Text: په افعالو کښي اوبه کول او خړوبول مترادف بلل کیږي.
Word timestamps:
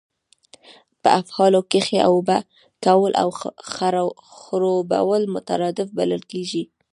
په 1.01 1.09
افعالو 1.21 1.59
کښي 1.71 1.97
اوبه 2.09 2.37
کول 2.85 3.11
او 3.21 3.27
خړوبول 4.43 5.23
مترادف 5.35 5.87
بلل 5.97 6.21
کیږي. 6.31 6.63